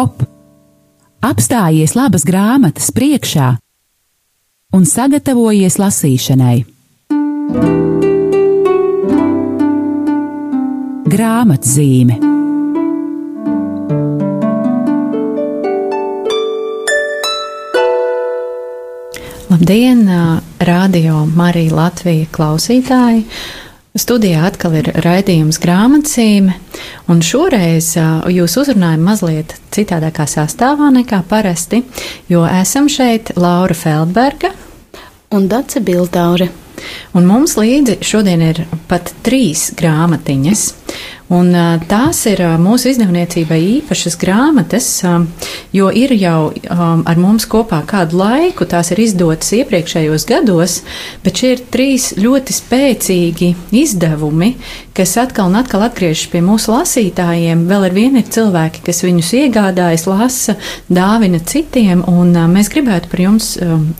[0.00, 0.22] stop!
[1.20, 3.50] Apstājies labas grāmatas priekšā
[4.72, 6.64] un sagatavojies lasīšanai.
[11.10, 12.16] Grāmatzīme
[19.50, 20.06] Labdien,
[20.64, 23.26] radio Marija Latvija klausītāji!
[23.98, 26.52] Studijā atkal ir raidījums grāmatzīme,
[27.10, 27.88] un šoreiz
[28.30, 31.80] jūs uzrunājam mazliet citādākā sastāvā nekā parasti,
[32.30, 34.52] jo esam šeit Laura Feldberga
[35.34, 36.46] un Dace Biltaure.
[37.18, 40.62] Un mums līdzi šodien ir pat trīs grāmatiņas.
[41.30, 41.52] Un
[41.86, 44.86] tās ir mūsu izdevniecībai īpašas grāmatas,
[45.70, 50.80] jo ir jau ar mums kopā kādu laiku, tās ir izdotas iepriekšējos gados,
[51.22, 54.56] bet šie ir trīs ļoti spēcīgi izdevumi,
[54.96, 57.62] kas atkal un atkal atgriežas pie mūsu lasītājiem.
[57.70, 60.56] Vēl ar vienu ir cilvēki, kas viņus iegādājas, lasa,
[60.90, 63.52] dāvina citiem, un mēs gribētu par jums,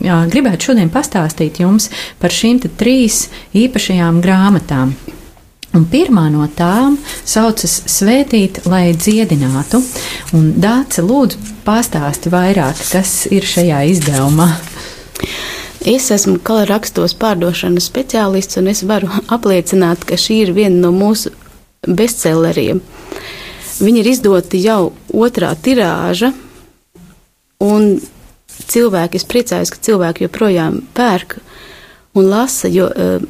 [0.03, 1.87] jā, gribētu šodien pastāstīt jums
[2.19, 4.91] par šīm trīs īpašajām grāmatām.
[5.71, 9.79] Un pirmā no tām saucas Svētīt, lai dziedinātu.
[10.35, 14.49] Un Dāce, lūdzu, pastāsti vairāk, kas ir šajā izdevumā.
[15.87, 21.31] Es esmu kalerakstos pārdošanas speciālists, un es varu apliecināt, ka šī ir viena no mūsu
[21.87, 22.83] bestselleriem.
[23.81, 26.33] Viņa ir izdota jau otrā tirāža,
[27.63, 27.95] un
[28.67, 31.39] cilvēki, es priecājos, ka cilvēki joprojām pērk
[32.19, 33.23] un lasa, jo uh,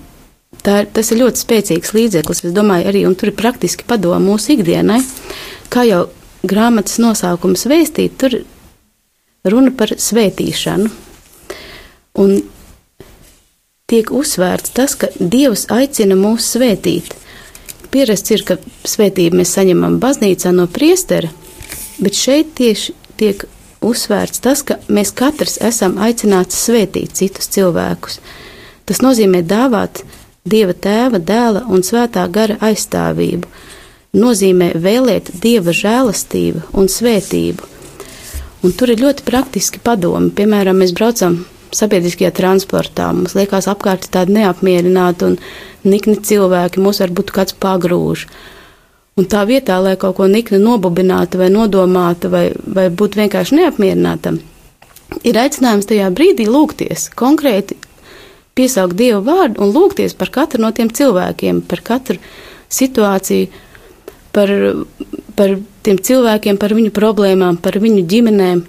[0.61, 4.99] Tā, tas ir ļoti spēcīgs līdzeklis, es domāju, arī tur ir praktiski padomu mūsu ikdienai.
[5.73, 6.03] Kā jau
[6.45, 8.41] grāmatas nosaukums vēstīt, tur
[9.49, 10.91] runa par svētīšanu.
[12.21, 12.35] Un
[13.89, 17.15] tiek uzsvērts tas, ka Dievs aicina mūs svētīt.
[17.91, 21.31] Pierasts ir, ka svētību mēs saņemam baznīcā no priestera,
[21.99, 23.43] bet šeit tieši tiek
[23.81, 28.21] uzsvērts tas, ka mēs katrs esam aicināti svētīt citus cilvēkus.
[28.85, 30.03] Tas nozīmē dāvāt
[30.41, 33.45] Dieva tēva, dēla un svētā gara aizstāvību,
[34.17, 37.67] nozīmē vēlēt dieva žēlastību un svētību.
[38.65, 40.31] Un tur ir ļoti praktiski padomi.
[40.33, 41.43] Piemēram, mēs braucam
[41.77, 43.11] sabiedriskajā transportā.
[43.13, 45.37] Mums liekas, apkārt ir tādi neapmierināti un
[45.85, 48.25] nikni cilvēki, mūs varbūt kāds pagrūž.
[49.21, 54.39] Un tā vietā, lai kaut ko nikni nobubinātu vai nodomātu, vai, vai būtu vienkārši neapmierinātam,
[55.21, 57.77] ir aicinājums tajā brīdī lūgties konkrēti
[58.57, 62.19] piesaukt Dievu vārdu un lūgties par katru no tiem cilvēkiem, par katru
[62.71, 63.47] situāciju,
[64.35, 64.51] par,
[65.35, 68.63] par tiem cilvēkiem, par viņu problēmām, par viņu ģimenēm.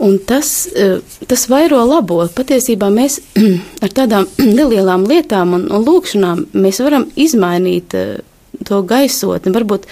[0.00, 2.22] Un tas, e, tas vairo labo.
[2.32, 3.18] Patiesībā mēs
[3.84, 4.28] ar tādām
[4.58, 8.06] nelielām lietām un, un lūkšanām mēs varam izmainīt e,
[8.64, 9.52] to gaisotni.
[9.56, 9.86] Varbūt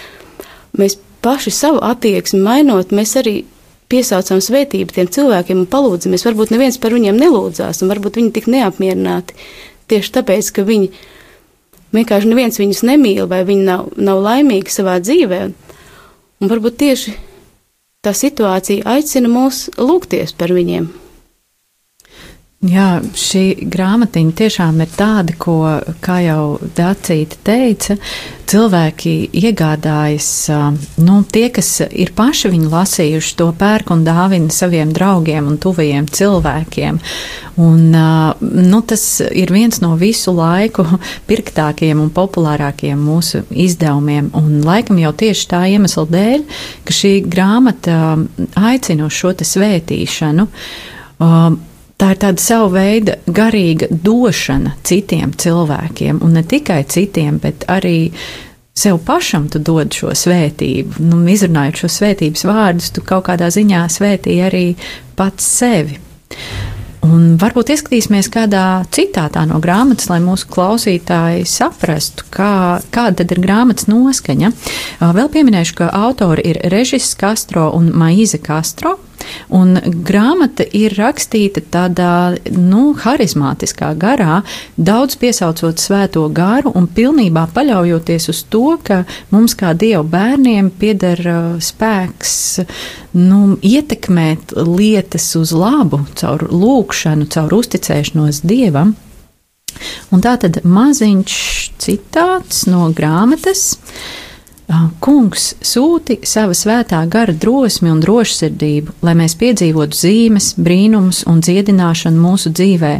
[0.80, 3.42] mēs paši savu attieksmi mainot, mēs arī
[3.92, 6.26] piesaucam svētību tiem cilvēkiem un palūdzamies.
[6.28, 9.36] Varbūt neviens par viņiem nelūdzās, un varbūt viņi tik neapmierināti
[9.88, 10.90] tieši tāpēc, ka viņi
[11.96, 15.42] vienkārši neviens viņus nemīl vai viņi nav, nav laimīgi savā dzīvē.
[16.38, 17.16] Un varbūt tieši
[18.04, 20.90] tā situācija aicina mūs lūgties par viņiem.
[22.58, 25.60] Jā, šī grāmatiņa tiešām ir tāda, ko,
[26.02, 27.94] kā jau Dācīta teica,
[28.50, 30.30] cilvēki iegādājas,
[30.98, 36.08] nu, tie, kas ir paši viņu lasījuši, to pērk un dāvina saviem draugiem un tuvajiem
[36.10, 36.98] cilvēkiem.
[37.62, 40.82] Un, nu, tas ir viens no visu laiku
[41.30, 44.32] pirktākajiem un populārākajiem mūsu izdevumiem.
[44.34, 46.50] Un laikam jau tieši tā iemesla dēļ,
[46.82, 48.18] ka šī grāmata
[48.58, 50.50] aicina uz šo te svētīšanu.
[51.18, 51.62] Um,
[51.98, 58.12] tā ir tāda sava veida garīga došana citiem cilvēkiem, un ne tikai citiem, bet arī
[58.78, 61.02] sev pašam tu dod šo svētību.
[61.02, 64.66] Nu, izrunājot šo svētības vārdus, tu kaut kādā ziņā svētī arī
[65.18, 65.98] pats sevi.
[67.08, 73.86] Un varbūt ieskatīsimies kādā citātā no grāmatas, lai mūsu klausītāji saprastu, kā, kāda ir grāmatas
[73.90, 74.50] noskaņa.
[75.16, 78.96] Vēl pieminēšu, ka autori ir Režis Castro un Maize Castro.
[79.54, 84.42] Un grāmata ir rakstīta tādā, nu, harizmātiskā garā,
[84.76, 89.02] daudz piesaucot svēto garu un pilnībā paļaujoties uz to, ka
[89.32, 92.36] mums kā dievu bērniem pieder uh, spēks,
[93.18, 98.96] nu, ietekmēt lietas uz labu caur lūkšanu, caur uzticēšanos dievam.
[100.12, 101.34] Un tā tad maziņš
[101.82, 103.76] citāts no grāmatas.
[105.00, 112.20] Kungs sūti sava svētā gara drosmi un drošsirdību, lai mēs piedzīvotu zīmes, brīnumus un dziedināšanu
[112.20, 112.92] mūsu dzīvē,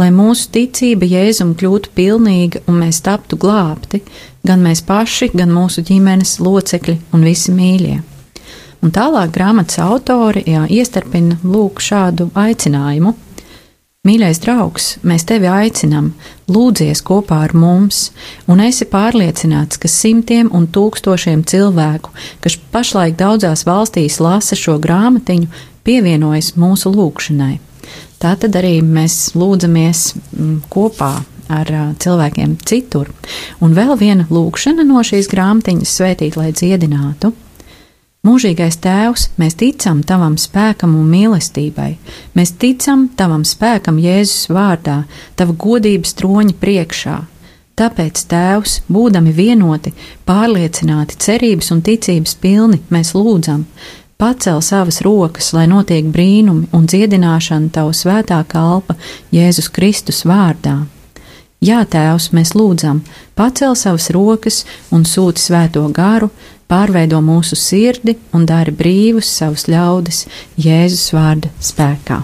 [0.00, 4.02] lai mūsu ticība Jēzum kļūtu pilnīga un mēs taptu glābti,
[4.42, 8.00] gan mēs paši, gan mūsu ģimenes locekļi un visi mīļie.
[8.82, 13.14] Un tālāk grāmatas autori jā, iestarpina lūk šādu aicinājumu.
[14.02, 16.08] Mīļais draugs, mēs tevi aicinām,
[16.50, 18.08] lūdzies kopā ar mums,
[18.50, 22.10] un esi pārliecināts, ka simtiem un tūkstošiem cilvēku,
[22.42, 25.46] kas pašlaik daudzās valstīs lasa šo grāmatiņu,
[25.86, 27.60] pievienojas mūsu lūgšanai.
[28.18, 31.12] Tā tad arī mēs lūdzamies mm, kopā
[31.60, 31.72] ar
[32.02, 33.14] cilvēkiem citur.
[33.62, 37.36] Un vēl viena lūkšana no šīs grāmatiņas svētīt, lai dziedinātu.
[38.22, 41.88] Mūžīgais Tēvs, mēs ticam Tavam spēkam un mīlestībai.
[42.38, 45.00] Mēs ticam Tavam spēkam Jēzus vārdā,
[45.34, 47.16] Tava godības troņa priekšā.
[47.74, 49.90] Tāpēc, Tēvs, būdami vienoti,
[50.22, 53.66] pārliecināti, cerības un ticības pilni, mēs lūdzam,
[54.22, 58.94] pacel savas rokas, lai notiek brīnumi un dziedināšana Tava svētā kalpa
[59.34, 60.84] Jēzus Kristus vārdā.
[61.58, 63.02] Jā, Tēvs, mēs lūdzam,
[63.34, 64.62] pacel savas rokas
[64.94, 66.30] un sūti svēto garu,
[66.72, 70.24] pārveido mūsu sirdi un dari brīvus savus ļaudis
[70.56, 72.22] Jēzus vārda spēkā.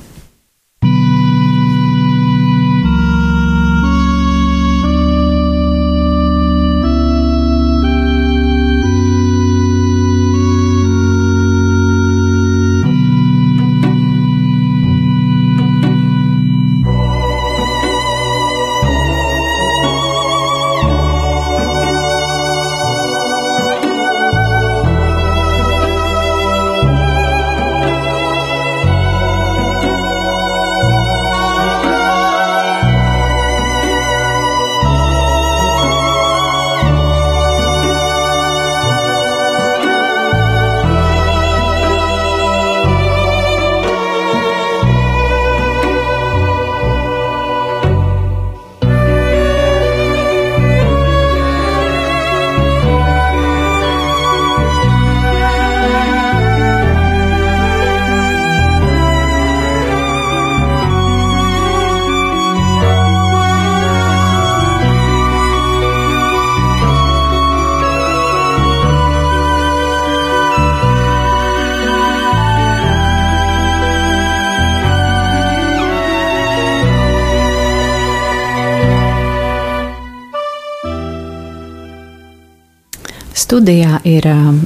[83.49, 84.59] Studijā ir um,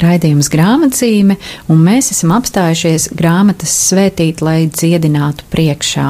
[0.00, 1.34] raidījums grāmatzīme,
[1.68, 6.06] un mēs esam apstājušies grāmatas svētīt, lai dziedinātu priekšā.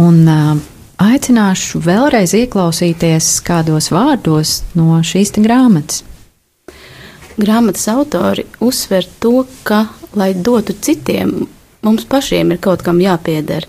[0.00, 0.62] Un, uh,
[1.04, 6.00] aicināšu vēlreiz ieklausīties kādos vārdos no šīs grāmatas.
[7.36, 9.84] Grāmatas autori uzsver to, ka,
[10.16, 11.42] lai dotu citiem,
[11.84, 13.68] mums pašiem ir kaut kam jāpieder.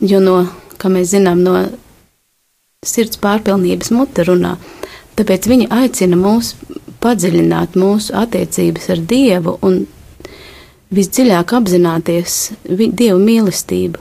[0.00, 0.40] Jo, no,
[0.80, 1.68] kā mēs zinām, no
[2.88, 4.56] sirds pārpilnības mute runā.
[5.14, 6.54] Tāpēc viņi aicina mūs
[7.04, 9.84] padziļināt mūsu attiecības ar Dievu un
[10.94, 14.00] visdziļāk apzināties Dieva mīlestību.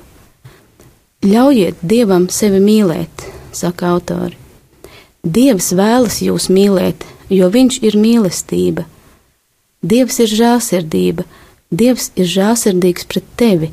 [1.24, 4.36] Ļaujiet Dievam sevi mīlēt, saka autori.
[5.24, 8.84] Dievs vēlas jūs mīlēt, jo Viņš ir mīlestība.
[9.84, 11.24] Dievs ir žēlsirdība,
[11.72, 13.72] Dievs ir žēlsirdīgs pret tevi.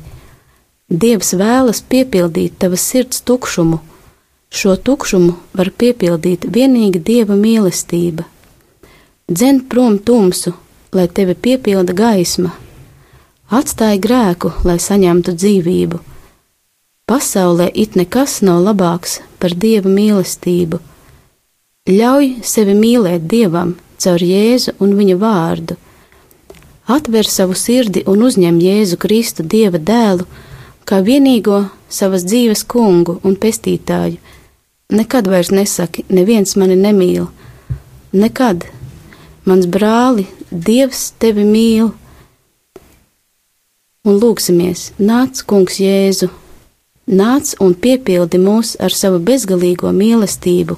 [0.91, 3.79] Dievs vēlas piepildīt tavas sirds tukšumu
[4.51, 8.25] Šo tukšumu var piepildīt vienīgi dieva mīlestība.
[9.31, 10.51] Dzen prom tumsu,
[10.91, 12.51] lai tevi piepilda gaisma,
[13.47, 15.99] atstāj grēku, lai saņemtu dzīvību.
[17.07, 20.81] Pasaulē it nekas nav labāks par dieva mīlestību.
[21.87, 25.79] Ļauj sevi mīlēt dievam caur Jēzu un viņa vārdu.
[26.91, 30.27] Atver savu sirdi un uzņem Jēzu Kristu, Dieva dēlu,
[30.83, 34.19] kā vienīgo savas dzīves kungu un pestītāju
[34.91, 37.29] Nekad vairs nesaki, neviens mani nemīl.
[38.11, 38.65] Nekad.
[39.47, 41.93] Mans brāli, Dievs tevi mīl.
[44.03, 46.27] Un lūksimies, nāc, Kungs, Jēzu,
[47.07, 50.75] nāc un piepildi mūs ar savu bezgalīgo mīlestību,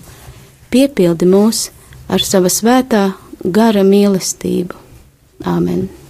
[0.69, 1.65] piepildi mūs
[2.05, 3.07] ar sava svētā
[3.43, 4.77] gara mīlestību.
[5.49, 6.02] Āmen!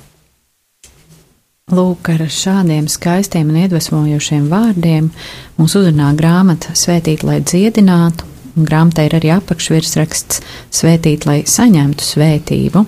[1.71, 5.05] Lūk, ar šādiem skaistiem un iedvesmojošiem vārdiem
[5.55, 8.25] mūs uzrunā grāmata Svētīt, lai dziedinātu,
[8.57, 10.41] un grāmatā ir arī apakšvirsraksts
[10.75, 12.81] Svētīt, lai saņemtu svētību.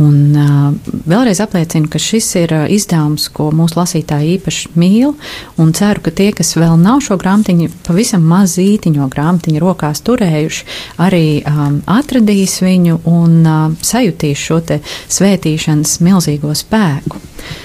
[0.00, 5.12] Un uh, vēlreiz apliecinu, ka šis ir uh, izdevums, ko mūsu lasītāji īpaši mīl,
[5.60, 10.64] un ceru, ka tie, kas vēl nav šo grāmatiņu, pavisam mazītiņo grāmatiņu rokās turējuši,
[10.96, 14.80] arī um, atradīs viņu un uh, sajutīs šo te
[15.12, 17.20] svētīšanas milzīgo spēku.
[17.20, 17.61] Uh,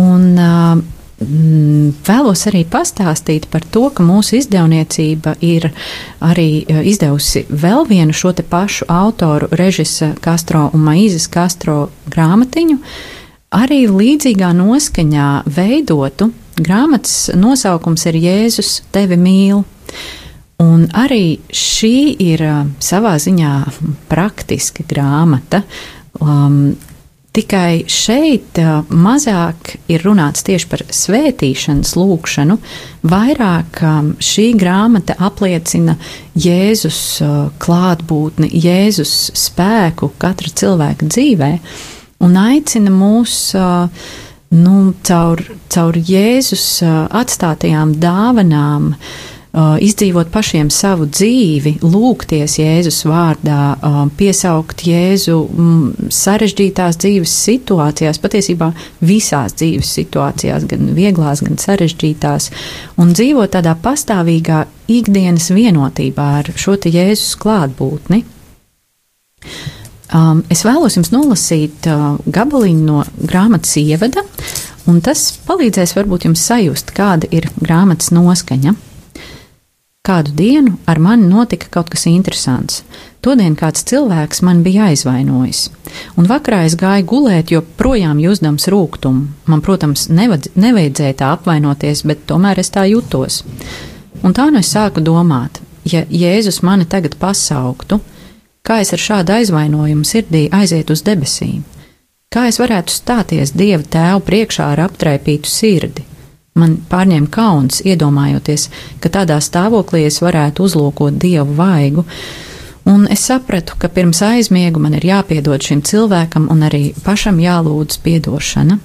[0.00, 5.70] mm, vēlos arī pastāstīt par to, ka mūsu izdevniecība ir
[6.24, 12.78] arī izdevusi vēl vienu šo te pašu autoru, Režisa Kastro un Maīzes Kastro grāmatiņu,
[13.54, 16.32] arī līdzīgā noskaņā veidotu.
[16.54, 19.64] Grāmatas nosaukums ir Jēzus tevi mīl.
[20.62, 22.42] Un arī šī ir
[22.78, 23.54] savā ziņā
[24.10, 25.64] praktiska grāmata.
[26.22, 26.76] Um,
[27.34, 32.56] Tikai šeit uh, mazāk ir runāts tieši par svētīšanas lūgšanu,
[33.10, 35.96] vairāk um, šī grāmata apliecina
[36.38, 41.50] Jēzus uh, klātbūtni, Jēzus spēku katra cilvēka dzīvē
[42.22, 44.06] un aicina mūs uh,
[44.54, 45.42] nu, caur,
[45.74, 48.92] caur Jēzus atstātajām dāvanām
[49.54, 58.72] izdzīvot pašiem savu dzīvi, lūgties Jēzus vārdā, uh, piesaukt Jēzu mm, sarežģītās dzīves situācijās, patiesībā
[59.06, 62.50] visās dzīves situācijās, gan vieglās, gan sarežģītās,
[62.98, 68.24] un dzīvot tādā pastāvīgā ikdienas vienotībā ar šo te Jēzus klātbūtni.
[70.14, 74.22] Um, es vēlos jums nolasīt uh, gabaliņu no grāmatas ievada,
[74.90, 78.74] un tas palīdzēs varbūt jums sajust, kāda ir grāmatas noskaņa.
[80.04, 82.82] Kādu dienu ar mani notika kaut kas interesants.
[83.24, 85.62] Todien kāds cilvēks man bija aizvainojis,
[86.20, 89.24] un vakarā es gāju gulēt, jo projām jūzdams rūkumu.
[89.48, 93.40] Man, protams, nevad, nevajadzēja tā apvainoties, bet tomēr es tā jutos.
[94.20, 98.02] Un tā nu es sāku domāt, ja Jēzus mani tagad pasauktu,
[98.60, 101.64] kā es ar šādu aizvainojumu sirdī aizietu uz debesīm,
[102.28, 106.10] kā es varētu stāties Dieva tēvu priekšā ar aptraipītu sirdi
[106.54, 108.68] Man pārņēma kauns, iedomājoties,
[109.02, 112.04] ka tādā stāvoklī es varētu uzlūkot dievu vaigu,
[112.86, 117.98] un es sapratu, ka pirms aizmiegu man ir jāpiedod šim cilvēkam un arī pašam jālūdz
[118.06, 118.78] piedošana.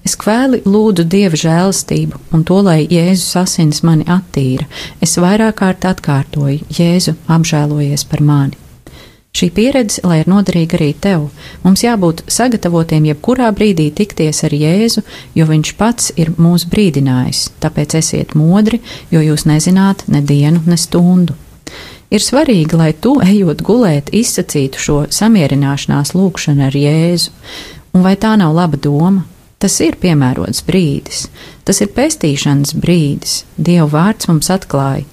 [0.00, 4.64] Es kvēli lūdzu dieva žēlastību un to, lai Jēzus asins mani attīra.
[5.04, 8.59] Es vairāk kārt atkārtoju: Jēzu, apžēlojies par mani!
[9.30, 11.28] Šī pieredze, lai ir noderīga arī tev,
[11.62, 15.04] mums jābūt sagatavotiem jebkurā brīdī tikties ar Jēzu,
[15.38, 17.44] jo Viņš pats ir mūs brīdinājis.
[17.62, 18.80] Tāpēc esiet modri,
[19.14, 21.38] jo jūs nezināt ne dienu, ne stundu.
[22.10, 27.30] Ir svarīgi, lai tu, ejot gulēt, izsacītu šo samierināšanās lūgšanu ar Jēzu.
[27.94, 29.28] Un vai tā nav laba doma?
[29.60, 31.26] Tas ir piemērots brīdis,
[31.68, 33.42] tas ir pestīšanas brīdis.
[33.60, 35.04] Dieva vārds mums atklāja,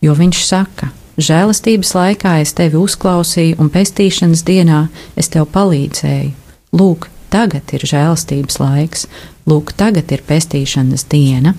[0.00, 4.84] jo Viņš saka: Žēlastības laikā es tevi uzklausīju, un pestīšanas dienā
[5.18, 6.30] es tev palīdzēju.
[6.76, 9.06] Lūk, tagad ir žēlastības laiks,
[9.50, 11.56] lūk, tagad ir pestīšanas diena.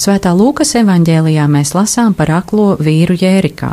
[0.00, 3.72] Svētā Lūkas evanģēlijā mēs lasām par aklo vīru Jērikā.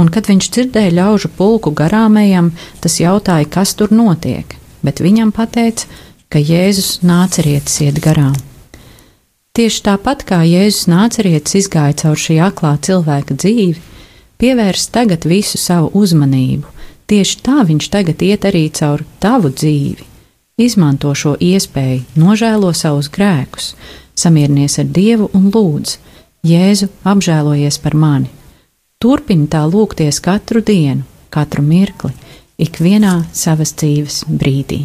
[0.00, 2.52] Un, kad viņš dzirdēja ļaužu pulku garāmajam,
[2.82, 5.86] tas jautāja, kas tur notiek, bet viņam pateica,
[6.32, 8.34] ka Jēzus nācerietis iet garām.
[9.54, 13.82] Tieši tāpat kā Jēzus nācerietis izgāja caur šī aklā cilvēka dzīvi,
[14.44, 16.68] Pievērs tagad visu savu uzmanību,
[17.08, 20.04] tieši tā viņš tagad iet arī caur tavu dzīvi.
[20.60, 23.70] Izmanto šo iespēju, nožēlo savus grēkus,
[24.12, 25.94] samierinies ar Dievu un lūdz,
[26.44, 28.28] Jēzu apžēlojies par mani.
[29.00, 32.12] Turpini tā lūgties katru dienu, katru mirkli,
[32.60, 34.82] ikvienā savas dzīves brīdī.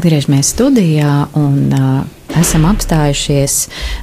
[0.00, 1.88] Atgriežamies studijā un uh,
[2.40, 3.56] esam apstājušies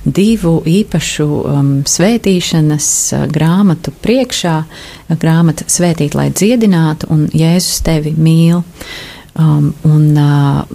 [0.05, 4.53] divu īpašu um, svētīšanas uh, grāmatu priekšā.
[5.17, 8.61] Grāmata Svētīt, lai dziedinātu, un Jēzus tevi mīl.
[9.41, 10.69] Um, un, uh,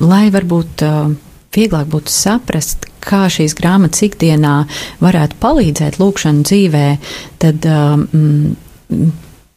[0.00, 1.12] lai varbūt uh,
[1.52, 4.62] vieglāk būtu saprast, kā šīs grāmatas ikdienā
[5.04, 6.88] varētu palīdzēt lūkšanu dzīvē,
[7.44, 8.32] tad um,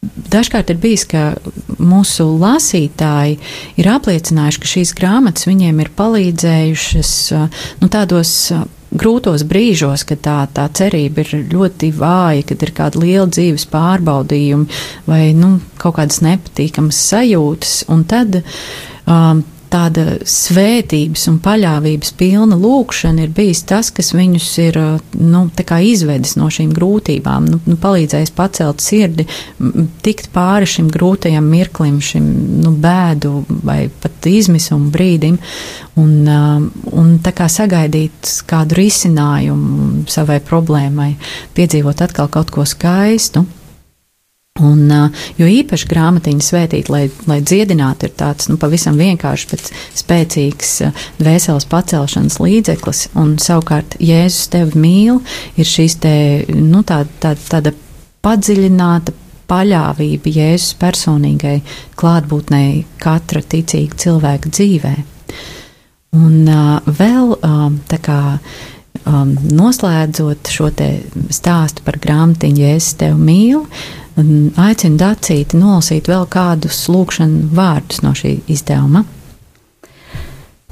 [0.02, 1.36] Dažkārt ir bijis, ka
[1.78, 3.36] mūsu lasītāji
[3.78, 7.12] ir apliecinājuši, ka šīs grāmatas viņiem ir palīdzējušas
[7.78, 8.32] nu, tādos
[8.92, 14.82] grūtos brīžos, kad tā, tā cerība ir ļoti vāja, kad ir kāda liela dzīves pārbaudījumi
[15.06, 17.76] vai nu, kaut kādas nepatīkamas sajūtas.
[17.92, 24.78] Un tad um, tāda svētības un paļāvības pilna lūkšana ir bijis tas, kas viņus ir
[25.18, 25.44] nu,
[25.92, 29.26] izvedis no šīm grūtībām, nu, nu, palīdzējis pacelt sirdi,
[30.04, 32.28] tikt pāri šim grūtajam mirklim, šim
[32.62, 35.38] nu, bēdu vai pat izmisumu brīdim,
[36.00, 36.12] un,
[36.92, 41.14] un tā kā sagaidīt kādu risinājumu savai problēmai,
[41.56, 43.46] piedzīvot atkal kaut ko skaistu.
[44.60, 44.84] Un,
[45.40, 50.74] jo īpaši grāmatiņa svētīt, lai, lai dziedinātu, ir tāds nu, pavisam vienkāršs, bet spēcīgs
[51.16, 53.06] dvēseles pacelšanas līdzeklis.
[53.16, 55.22] Un savukārt Jēzus tevi mīl,
[55.56, 56.14] ir šīs te,
[56.52, 57.72] nu, tā, tā, tāda
[58.20, 59.16] padziļināta
[59.48, 61.56] paļāvība Jēzus personīgai
[61.96, 64.94] klātbūtnei katra ticīga cilvēka dzīvē.
[66.20, 68.20] Un uh, vēl um, tā kā
[69.06, 70.70] um, noslēdzot šo
[71.32, 78.12] stāstu par grāmatiņu Jēzus tevi mīl, uh, aicinu Dacīti nolasīt vēl kādus lūkšanu vārdus no
[78.16, 79.04] šī izdevuma.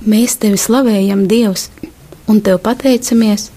[0.00, 1.68] Mēs tevi slavējam, Dievs,
[2.28, 3.50] un tev pateicamies.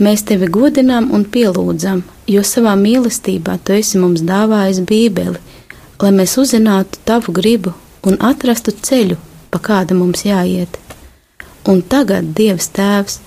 [0.00, 5.40] Mēs tevi godinām un pielūdzam, jo savā mīlestībā tu esi mums dāvājis Bībeli,
[6.00, 7.74] lai mēs uzzinātu tavu gribu
[8.08, 9.18] un atrastu ceļu,
[9.52, 10.78] pa kāda mums jāiet.
[11.68, 13.18] Un tagad, Dievs Tēvs,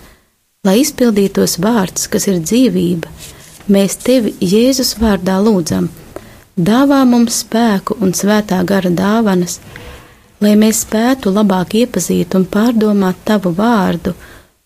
[0.63, 3.10] lai izpildītos vārds, kas ir dzīvība,
[3.76, 5.89] mēs tevi Jēzus vārdā lūdzam,
[6.56, 9.58] dāvā mums spēku un svētā gara dāvanas,
[10.39, 14.13] lai mēs spētu labāk iepazīt un pārdomāt tavu vārdu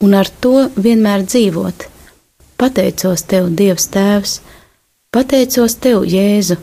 [0.06, 1.88] un ar to vienmēr dzīvot.
[2.62, 4.36] Pateicos tev, Dievs Tēvs,
[5.14, 6.60] pateicos tev, Jēzu,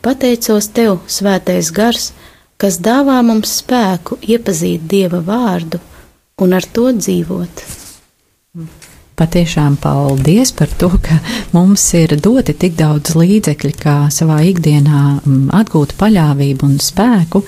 [0.00, 2.14] pateicos tev, Svētais Gars,
[2.56, 5.82] kas dāvā mums spēku iepazīt Dieva vārdu
[6.40, 7.87] un ar to dzīvot.
[9.18, 11.16] Patiešām paldies par to, ka
[11.50, 17.42] mums ir doti tik daudz līdzekļu, kā savā ikdienā mm, atgūt paļāvību un spēku.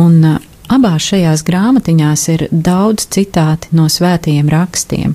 [0.00, 5.14] Un uh, abās šajās grāmatiņās ir daudz citāti no svētajiem rakstiem.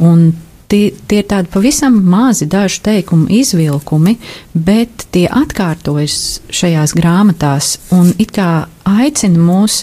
[0.00, 0.30] Un
[0.70, 4.16] tie, tie ir tādi pavisam mazi dažu teikumu izvilkumi,
[4.54, 8.50] bet tie atkārtojas šajās grāmatās un it kā
[8.88, 9.82] aicina mūs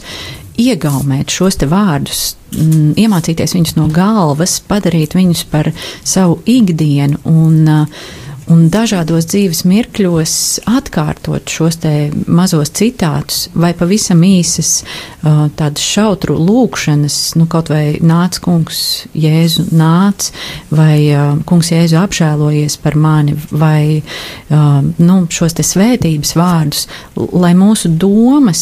[0.57, 5.71] iegaumēt šos te vārdus, mm, iemācīties viņus no galvas, padarīt viņus par
[6.03, 8.07] savu ikdienu un, uh,
[8.51, 10.33] un dažādos dzīves mirkļos
[10.71, 11.91] atkārtot šos te
[12.31, 18.81] mazos citātus vai pavisam īsas uh, tādas šautru lūkšanas, nu kaut vai nāc kungs
[19.17, 20.29] Jēzu nāc,
[20.71, 24.01] vai uh, kungs Jēzu apžēlojies par mani, vai
[24.47, 28.61] nu, šos te svētības vārdus, lai mūsu domas,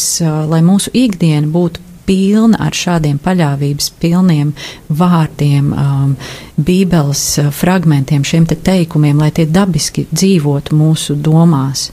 [0.49, 4.53] lai mūsu ikdiena būtu pilna ar šādiem paļāvības pilniem
[4.89, 6.15] vārdiem, um,
[6.57, 11.89] bībeles uh, fragmentiem, šiem te teikumiem, lai tie dabiski dzīvotu mūsu domās.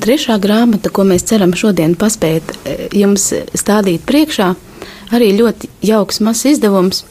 [0.00, 4.46] Un trešā grāmata, ko mēs ceram šodien paspēt eh, jums stādīt priekšā,
[5.12, 7.02] arī ļoti jauks mazs izdevums.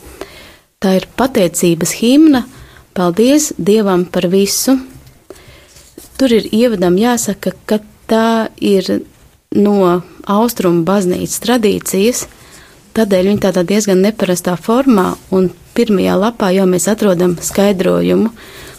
[0.82, 2.40] Tā ir pateicības himna.
[2.98, 4.74] Paldies Dievam par visu.
[6.18, 7.78] Tur ir ievadam jāsaka, ka
[8.10, 9.04] tā ir
[9.54, 12.24] no austrumu baznīcas tradīcijas,
[12.98, 15.46] tādēļ viņa tādā diezgan neparastā formā, un
[15.78, 18.32] pirmajā lapā jau mēs atrodam skaidrojumu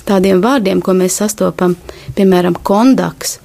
[0.03, 1.77] tādiem vārdiem, ko mēs sastopam,
[2.19, 3.37] piemēram, kondaks,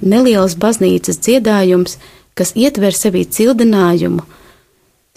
[0.00, 1.98] neliels baznīcas dziedājums,
[2.36, 4.24] kas ietver sevī cildinājumu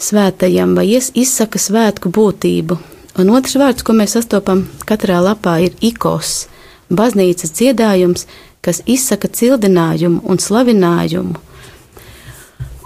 [0.00, 2.78] svētajam vai izsaka svētku būtību.
[3.20, 6.46] Un otrs vārds, ko mēs sastopam katrā lapā, ir ikos,
[6.88, 8.26] baznīcas dziedājums,
[8.64, 11.36] kas izsaka cildinājumu un slavinājumu.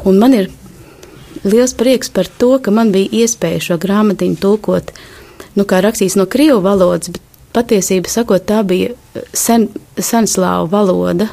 [0.04, 0.50] Un man ir
[1.44, 4.90] liels prieks par to, ka man bija iespēja šo grāmatiņu tulkot,
[5.54, 7.22] nu, kā rakstīts no krievu valodas, bet
[7.54, 8.94] patiesībā sakot, tā bija
[9.36, 11.28] sen, senslāvu valoda,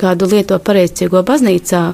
[0.00, 1.84] kādu lieto pareizcīgo baznīcā.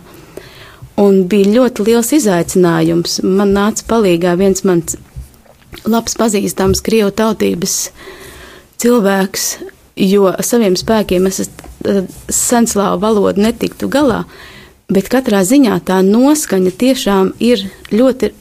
[1.00, 3.20] Un bija ļoti liels izaicinājums.
[3.24, 4.98] Man nāca palīdzīgā viens mans
[5.88, 7.90] labs pazīstams krievu tautības
[8.80, 9.46] cilvēks,
[10.00, 11.44] jo saviem spēkiem es
[12.28, 14.24] senslāvu valodu netiktu galā.
[14.90, 17.62] Bet katrā ziņā tā noskaņa tiešām ir
[17.94, 18.32] ļoti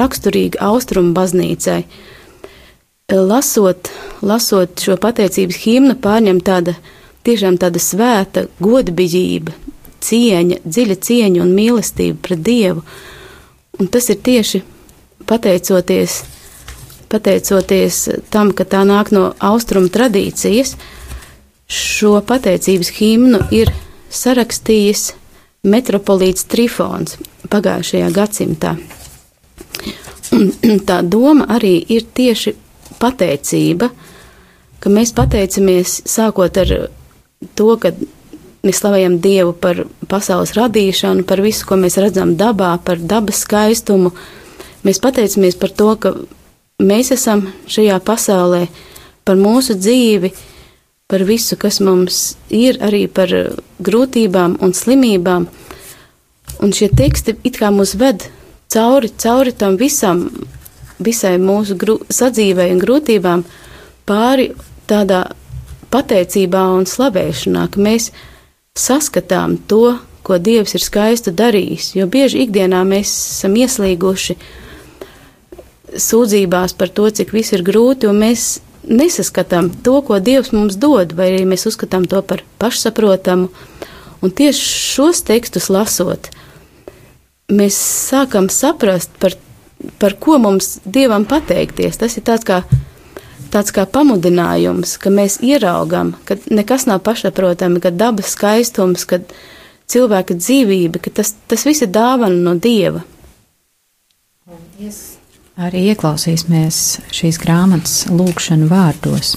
[0.00, 1.82] raksturīga austrumu baznīcai.
[3.10, 3.90] Lasot,
[4.22, 6.76] lasot šo pateicības himnu, pārņem tāda
[7.26, 9.54] tiešām tāda svēta godbijība,
[10.00, 12.84] cieņa, dziļa cieņa un mīlestība pret Dievu.
[13.80, 14.62] Un tas ir tieši
[15.28, 16.22] pateicoties,
[17.12, 18.00] pateicoties
[18.32, 20.76] tam, ka tā nāk no austrumu tradīcijas,
[21.70, 23.70] šo pateicības himnu ir
[24.10, 25.12] sarakstījis
[25.70, 27.18] metropolīts Trifons
[27.50, 28.74] pagājušajā gadsimtā.
[30.34, 32.54] Un tā doma arī ir tieši
[33.00, 33.90] pateicība,
[34.80, 36.74] ka mēs pateicamies sākot ar
[37.40, 37.92] to, ka
[38.66, 44.12] mēs slavējam Dievu par pasaules radīšanu, par visu, ko mēs redzam dabā, par dabas skaistumu.
[44.84, 46.14] Mēs pateicamies par to, ka
[46.80, 48.66] mēs esam šajā pasaulē,
[49.24, 50.32] par mūsu dzīvi,
[51.10, 52.20] par visu, kas mums
[52.52, 53.32] ir, arī par
[53.80, 55.48] grūtībām un slimībām.
[56.60, 58.28] Un šie teksti it kā mūs ved
[58.72, 60.26] cauri, cauri tam visam,
[61.00, 61.76] visai mūsu
[62.12, 63.44] sadzīvei un grūtībām,
[64.04, 64.50] pāri
[64.90, 65.24] tādā
[65.92, 68.10] pateicībā un slavēšanā, ka mēs
[68.78, 74.36] saskatām to, ko Dievs ir skaistu darījis, jo bieži ikdienā mēs esam ieslīguši
[75.98, 81.14] sūdzībās par to, cik viss ir grūti, un mēs nesaskatām to, ko Dievs mums dod,
[81.16, 83.50] vai arī mēs uzskatām to par pašsaprotamu.
[84.20, 84.60] Un tieši
[84.94, 86.28] šos tekstus lasot,
[87.50, 87.76] mēs
[88.10, 89.34] sākam saprast, par,
[89.98, 91.98] par ko mums Dievam pateikties.
[92.00, 92.62] Tas ir tāds kā,
[93.52, 99.20] tāds kā pamudinājums, ka mēs ieraugam, ka nekas nav pašsaprotami, ka dabas skaistums, ka
[99.90, 103.02] cilvēka dzīvība, ka tas, tas viss ir dāvana no Dieva.
[104.80, 105.20] Yes.
[105.60, 106.76] Arī ieklausīsimies
[107.12, 109.34] šīs grāmatas lūkšanu vārdos.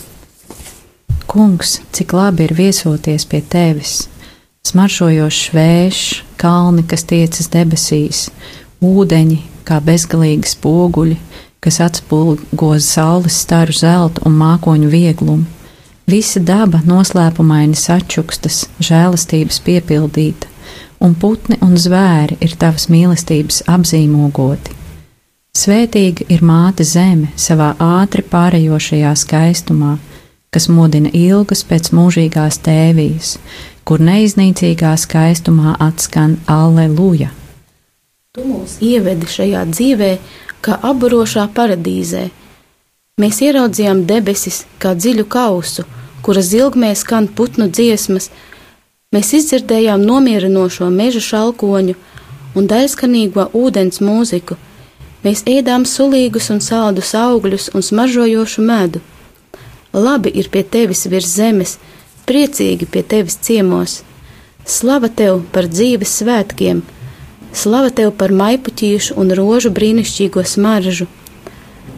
[1.27, 4.05] Kungs, cik labi ir viesoties pie tevis,
[4.69, 6.03] smaršojošs vējš,
[6.39, 8.27] kalni, kas tiecas debesīs,
[8.83, 11.17] ūdeņi kā bezgalīgi spoguļi,
[11.63, 15.47] kas atspulgo saules staru zeltu un mākoņu vieglumu.
[16.09, 20.51] Visa daba noslēpumaini sačukstas, žēlastības piepildīta,
[20.99, 24.83] un putni un zvēri ir tavas mīlestības apzīmogoti
[25.53, 29.91] Svētīga ir māte zeme savā ātri pārējošajā skaistumā,
[30.49, 33.35] kas modina ilgas pēc mūžīgās tēvijas,
[33.85, 37.29] kur neiznīcīgā skaistumā atskan Alleluja.
[38.33, 40.09] Tu mūs ievedi šajā dzīvē,
[40.65, 42.25] kā apburošā paradīzē.
[43.21, 45.85] Mēs ieraudzījām debesis kā dziļu kausu,
[46.25, 48.31] kuras ilgmē skan putnu dziesmas,
[49.13, 51.95] mēs izdzirdējām nomierinošo meža šalkoņu
[52.57, 54.57] un daļskanīgo ūdens mūziku
[55.23, 58.99] Mēs ēdām sulīgus un saldus augļus un smaržojošu medu.
[59.95, 61.77] Labi ir pie tevis virs zemes,
[62.27, 64.01] priecīgi pie tevis ciemos.
[64.67, 66.81] Slava tev par dzīves svētkiem,
[67.53, 71.07] slava tev par maipuķīšu un rožu brīnišķīgo smaržu,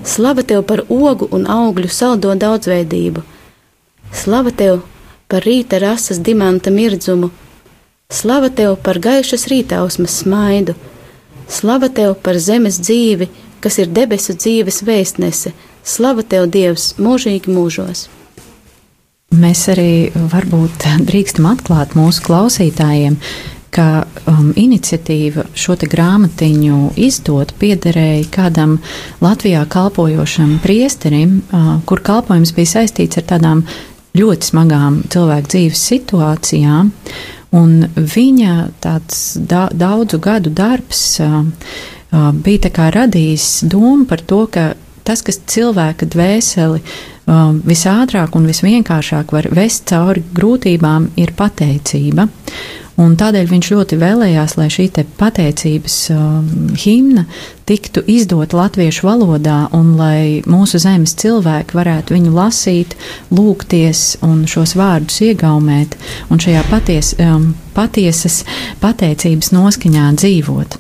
[0.04, 3.24] slava tev par ogu un augļu saldo daudzveidību,
[4.14, 4.82] slava tev
[5.28, 7.32] par rīta rasas dimanta mirdzumu,
[8.10, 10.76] slava tev par gaišas rītausmas smaidu
[11.48, 13.28] Slava tev par zemes dzīvi,
[13.62, 15.54] kas ir debesu dzīves vēstnese.
[15.86, 18.08] Slava tev, Dievs, mūžīgi mūžos!
[19.36, 23.18] Mēs arī varbūt drīkstam atklāt mūsu klausītājiem,
[23.76, 28.78] ka um, iniciatīva šo grāmatiņu izdot piederēja kādam
[29.24, 33.66] Latvijā kalpojošam priesterim, uh, kur kalpojums bija saistīts ar tādām
[34.16, 36.94] ļoti smagām cilvēku dzīves situācijām.
[37.56, 44.24] Un viņa tāds da, daudzu gadu darbs uh, uh, bija tā kā radījis domu par
[44.24, 44.74] to, ka
[45.06, 52.28] tas, kas cilvēka dvēseli uh, visātrāk un visvienkāršāk var vest cauri grūtībām, ir pateicība.
[53.02, 54.86] Un tādēļ viņš ļoti vēlējās, lai šī
[55.20, 56.46] pateicības um,
[56.80, 57.26] himna
[57.68, 62.96] tiktu izdota latviešu valodā, un lai mūsu zemes cilvēki varētu viņu lasīt,
[63.36, 65.98] lūgties un šos vārdus iegaumēt,
[66.32, 68.46] un šajā paties, um, patiesas
[68.80, 70.80] pateicības noskaņā dzīvot.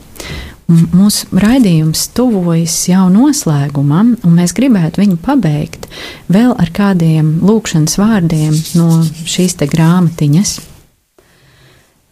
[0.65, 5.85] Mūsu raidījums tuvojas jau noslēgumam, un mēs gribētu viņu pabeigt
[6.31, 10.55] vēl ar kādiem lūkšanas vārdiem no šīs te grāmatiņas.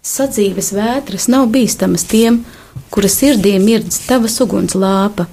[0.04, 2.42] Sadzīves vētras nav bīstamas tiem,
[2.92, 5.30] kura sirdī mirdz tavas uguns lāpa.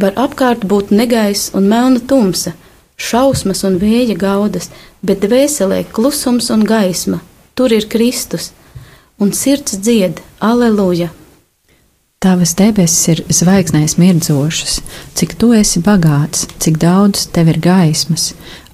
[0.00, 2.54] Var apkārt būt negaiss un melna tumsa,
[2.96, 4.70] šausmas un vēja gaudas,
[5.04, 7.20] bet dvēselē klusums un gaisma.
[7.52, 8.54] Tur ir Kristus,
[9.20, 11.12] un sirds dzied, aleluja!
[12.20, 14.74] Tavas debesis ir zvaigznēs mirdzošas,
[15.16, 18.26] cik tu esi bagāts, cik daudz tev ir gaismas.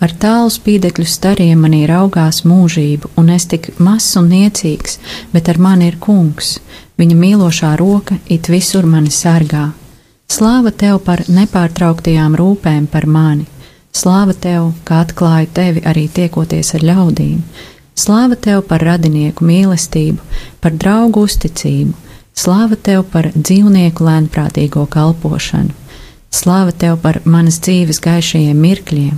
[0.02, 4.96] Ar tālu spīdekļu stariem manī raugās mūžību, un es tik mazs un niecīgs,
[5.30, 6.56] bet ar mani ir kungs.
[6.98, 9.68] Viņa mīlošā roka it visur mani sargā.
[10.26, 13.46] Slāva tev par nepārtrauktajām rūpēm par mani.
[13.94, 17.46] Slāva tev, ka atklāju tevi arī tiekoties ar ļaudīm.
[17.94, 20.18] Slāva tev par radinieku mīlestību,
[20.58, 22.05] par draugu uzticību
[22.36, 25.72] Slāva tev par dzīvnieku lēnprātīgo kalpošanu,
[26.28, 29.14] slāva tev par manas dzīves gaišajiem mirkļiem,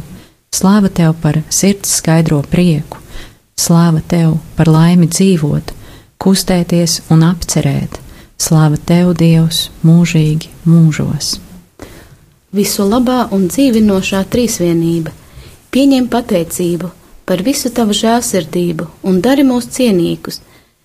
[0.55, 3.01] slāva tev par sirds skaidro prieku,
[3.59, 5.73] slāva tev par laimi dzīvot,
[6.23, 7.99] kustēties un apcerēt,
[8.39, 11.41] slāva tev, Dievs, mūžīgi mūžos.
[12.55, 15.11] Visu labā un dzīvinošā trīsvienība,
[15.75, 16.93] pieņem pateicību
[17.27, 20.39] par visu tavu žēlsirdību un dari mūs cienīgus,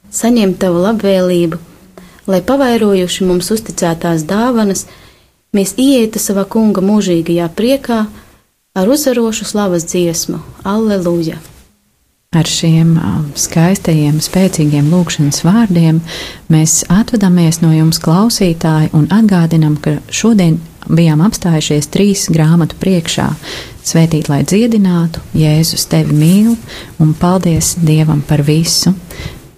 [0.10, 1.62] saņem tavu labvēlību
[2.28, 4.86] lai pavairojuši mums uzticētās dāvanas,
[5.56, 8.04] mēs ietu savā kunga mūžīgajā priekā
[8.74, 11.40] ar uzarošu slavas dziesmu Alleluja!
[12.34, 12.96] Ar šiem
[13.38, 16.00] skaistajiem, spēcīgiem lūkšanas vārdiem
[16.50, 20.58] mēs atvadāmies no jums, klausītāji, un atgādinām, ka šodien
[20.90, 23.28] bijām apstājušies trīs grāmatu priekšā.
[23.86, 26.58] Svētīt, lai dziedinātu, Jēzus tevi mīl,
[27.04, 28.96] un paldies Dievam par visu!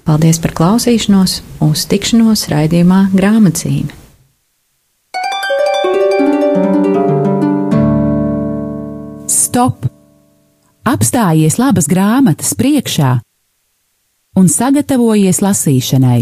[0.05, 3.89] Paldies par klausīšanos, uz tikšanos raidījumā grāmatzīme.
[9.25, 9.87] Stop!
[10.85, 13.15] Apstājies labas grāmatas priekšā
[14.37, 16.19] un sagatavojies lasīšanai.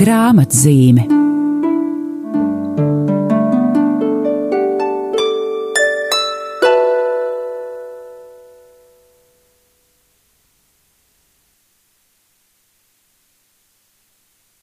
[0.00, 1.19] Grāmatzīme